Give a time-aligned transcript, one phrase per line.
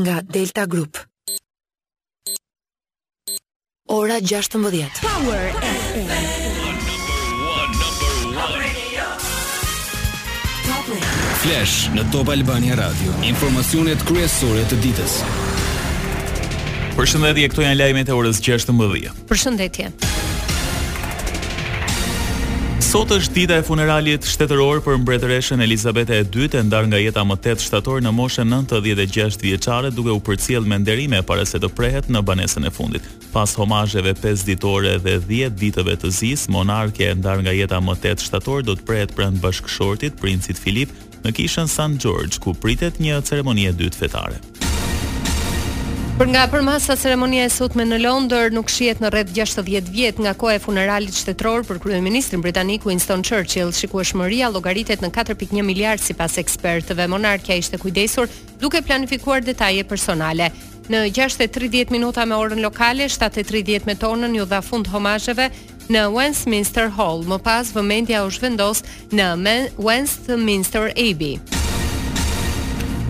[0.00, 0.92] nga Delta Group.
[3.88, 4.60] Ora 16.
[5.00, 6.08] Power FM.
[6.12, 6.22] Number
[8.28, 9.08] 1, number 1.
[10.68, 10.84] Top
[11.42, 13.14] Flash në Top Albania Radio.
[13.30, 15.18] Informacionet kryesore të ditës.
[16.96, 19.10] Përshëndetje, këto janë lajmet e orës 16.
[19.30, 19.92] Përshëndetje.
[22.86, 27.24] Sot është dita e funeralit shtetëror për mbretëreshën Elizabete e dytë e ndar nga jeta
[27.26, 31.72] më 8 shtator në moshe 96 vjeçare duke u përcjell me nderime para se të
[31.74, 33.02] prehet në banesën e fundit.
[33.34, 37.96] Pas homazheve 5 ditore dhe 10 ditëve të zis, monarke e ndar nga jeta më
[38.06, 40.94] 8 shtator do të prehet pranë bashkëshortit, princit Filip,
[41.26, 41.96] në kishën St.
[42.06, 44.38] George, ku pritet një ceremonie dytë fetare.
[46.16, 50.30] Për nga përmasa ceremonia e sotme në Londër nuk shihet në rreth 60 vjet nga
[50.40, 53.68] koha e funeralit shtetror për kryeministrin britanik Winston Churchill.
[53.76, 57.04] Shikueshmëria llogaritet në 4.1 si sipas ekspertëve.
[57.12, 60.48] Monarkia ishte kujdesur duke planifikuar detaje personale.
[60.88, 65.50] Në 6:30 minuta me orën lokale, 7:30 me tonën ju dha fund homazheve
[65.90, 67.28] në Westminster Hall.
[67.28, 68.80] Më pas vëmendja u zhvendos
[69.12, 69.32] në
[69.76, 71.55] Westminster Abbey.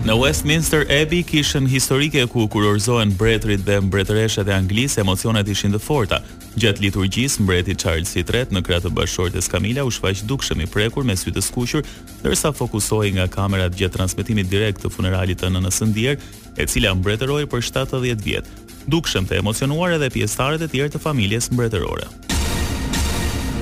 [0.07, 5.81] Në Westminster Abbey kishën historike ku kurorzohen mbretërit dhe mbretëreshat e Anglisë, emocionet ishin të
[5.83, 6.21] forta.
[6.55, 11.03] Gjatë liturgjisë, mbreti Charles III në krah të bashortes Camilla u shfaq dukshëm i prekur
[11.03, 11.83] me sy të skuqur,
[12.23, 16.15] ndërsa fokusohej nga kamerat gjatë transmetimit direkt të funeralit të nënës së ndier,
[16.55, 18.47] e cila mbretëroi për 70 vjet.
[18.87, 22.07] Dukshëm të emocionuar edhe pjesëtarët e tjerë të familjes mbretërore.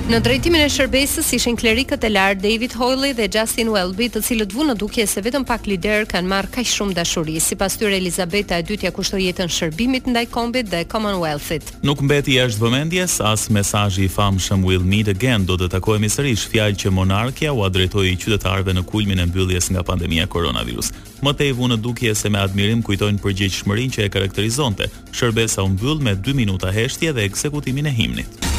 [0.06, 4.52] Në drejtimin e shërbesës ishin klerikët e lartë David Hoyle dhe Justin Welby, të cilët
[4.54, 7.34] vunë në dukje se vetëm pak lider kanë marrë kaq shumë dashuri.
[7.42, 11.72] Sipas tyre Elizabeta e dytja ja jetën shërbimit ndaj kombit dhe Commonwealthit.
[11.82, 16.46] Nuk mbeti jashtë vëmendjes as mesazhi i famshëm Will Meet Again do të takohemi sërish,
[16.54, 20.92] fjalë që monarkia u i qytetarve në kulmin e mbylljes nga pandemia koronavirus.
[21.22, 24.86] Më i vunë në dukje se me admirim kujtojnë përgjegjshmërinë që e karakterizonte.
[25.10, 28.54] Shërbesa u mbyll me 2 minuta heshtje dhe ekzekutimin e himnit.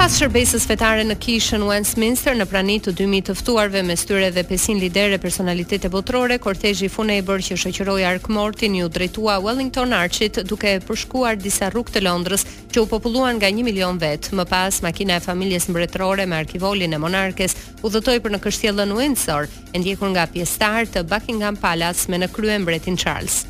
[0.00, 4.46] Pas shërbesës fetare në kishën Westminster në prani të 2000 të ftuarve me styre dhe
[4.48, 10.40] 500 lidere personalitete botrore, kortejë i funebër që shëqëroj Ark Mortin ju drejtua Wellington Archit
[10.48, 14.32] duke përshkuar disa rrug të Londrës që u populluan nga 1 milion vetë.
[14.40, 18.96] Më pas, makina e familjes mbretrore me arkivolin e monarkes u dhëtoj për në kështjellën
[19.02, 23.42] Windsor, e ndjekur nga pjestar të Buckingham Palace me në krye mbretin Charles.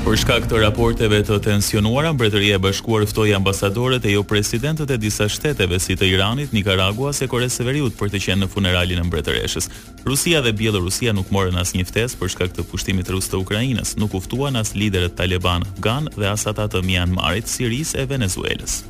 [0.00, 4.96] Për shkak të raporteve të tensionuara, Mbretëria e Bashkuar ftoi ambasadorët e jo presidentët e
[4.98, 9.02] disa shteteve si të Iranit, Nikaraguas e Koreas së Veriut për të qenë në funeralin
[9.02, 9.68] e mbretëreshës.
[10.08, 14.16] Rusia dhe Bielorusia nuk morën asnjë ftesë për shkak të pushtimit rus të Ukrainës, nuk
[14.18, 18.80] uftuan as liderët taliban, Gan dhe as ata të Myanmarit, Sirisë e Venezuelës.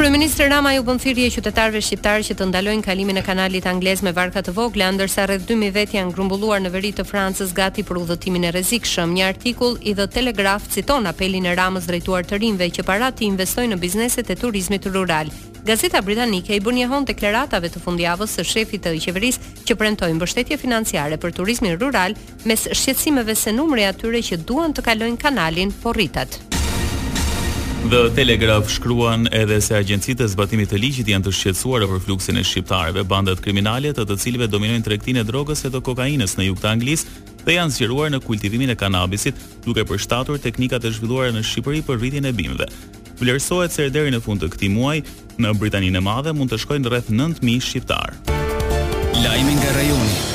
[0.00, 4.14] Kryeministri Rama ju bën thirrje qytetarëve shqiptarë që të ndalojnë kalimin e kanalit anglez me
[4.16, 7.98] barka të vogla, ndërsa rreth 2000 vet janë grumbulluar në veri të Francës gati për
[8.00, 9.12] udhëtimin e rrezikshëm.
[9.18, 13.26] Një artikull i The Telegraph citon apelin e Ramës drejtuar të rinve që para të
[13.28, 15.28] investojnë në bizneset e turizmit rural.
[15.68, 20.56] Gazeta Britanike i bën njohon deklaratave të fundjavës së shefit të qeverisë që premtojnë mbështetje
[20.64, 22.16] financiare për turizmin rural,
[22.48, 26.40] mes shqetësimeve se numri atyre që duan të kalojnë kanalin po rritet.
[27.88, 32.36] The Telegraf shkruan edhe se agjencitë e zbatimit të ligjit janë të shqetësuara për fluksin
[32.38, 36.46] e shqiptarëve, bandat kriminale të të cilëve dominojnë tregtinë e drogës ose të kokainës në
[36.50, 37.14] jug të Anglisë
[37.48, 39.34] dhe janë zgjeruar në kultivimin e kanabisit,
[39.64, 42.68] duke përshtatur teknikat e zhvilluara në Shqipëri për rritjen e bimëve.
[43.20, 45.06] Vlerësohet se deri në fund të këtij muaji
[45.40, 48.12] në Britaninë e Madhe mund të shkojnë rreth 9000 shqiptar.
[49.24, 50.29] Lajmi nga rajoni.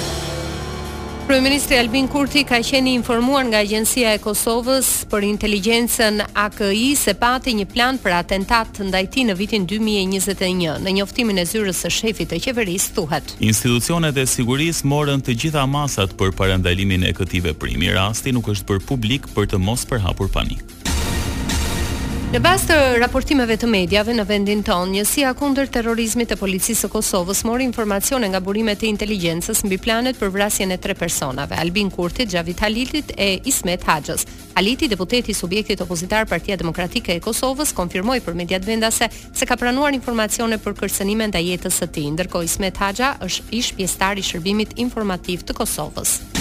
[1.25, 7.55] Premiri Albin Kurti ka qenë informuar nga Agjencia e Kosovës për Inteligjencën AKI se pati
[7.57, 10.77] një plan për atentat ndaj tij në vitin 2021.
[10.85, 15.65] Në njoftimin e zyrës së shefit të qeverisë thuhet: Institucionet e sigurisë morën të gjitha
[15.65, 17.89] masat për parandalimin e këtij veprimi.
[17.97, 20.61] Rasti nuk është për publik për të mos përhapur panik.
[22.25, 26.89] Në bastë të raportimeve të mediave në vendin tonë, njësia kundër terrorizmit e policisë së
[26.91, 31.91] Kosovës mori informacione nga burimet e inteligjencës mbi planet për vrasjen e tre personave: Albin
[31.93, 34.25] Kurti, Xhavit Halilit e Ismet Haxhës.
[34.57, 39.55] Haliti, deputeti i subjektit opozitar Partia Demokratike e Kosovës, konfirmoi për mediat vendase se ka
[39.55, 44.25] pranuar informacione për kërcënime ndaj jetës së tij, ndërkohë Ismet Haxha është ish pjestari i
[44.33, 46.34] shërbimit informativ të Kosovës.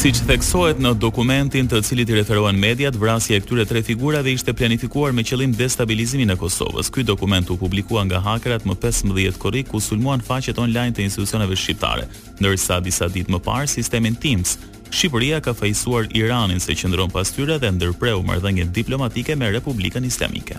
[0.00, 4.54] Siç theksohet në dokumentin të cilit i referohen mediat, vrasja e këtyre tre figurave ishte
[4.56, 6.88] planifikuar me qëllim destabilizimin e Kosovës.
[6.88, 11.52] Ky dokument u publikua nga hakerat më 15 korrik ku sulmuan faqet online të institucioneve
[11.60, 12.08] shqiptare,
[12.40, 14.56] ndërsa disa ditë më parë sistemin Teams
[14.88, 20.56] Shqipëria ka fejsuar Iranin se qëndron pas dhe ndërpreu marrëdhënie diplomatike me Republikën Islamike.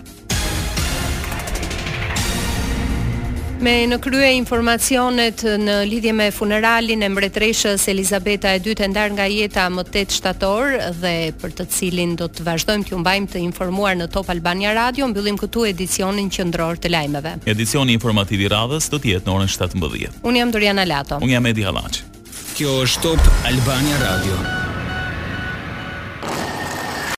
[3.62, 9.28] Me në krye informacionet në lidhje me funeralin e mbretreshës Elizabeta e dytë ndar nga
[9.30, 13.94] jeta më 8 shtator dhe për të cilin do të vazhdojmë t'ju mbajmë të informuar
[14.00, 17.36] në Top Albania Radio, mbyllim këtu edicionin qendror të lajmeve.
[17.54, 20.18] Edicioni informativ i radhës do të jetë në orën 17:00.
[20.26, 21.22] Un jam Doriana Lato.
[21.22, 22.02] Un jam Edi Hallaçi.
[22.58, 24.61] Kjo është Top Albania Radio.